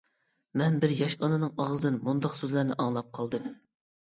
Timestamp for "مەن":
0.61-0.79